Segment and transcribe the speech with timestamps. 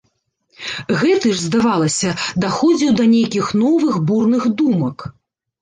[1.01, 2.15] Гэты ж, здавалася,
[2.45, 4.97] даходзіў да нейкіх новых бурных думак.